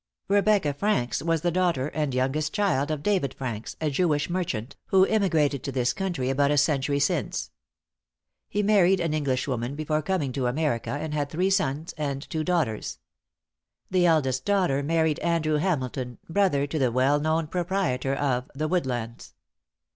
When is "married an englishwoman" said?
8.63-9.75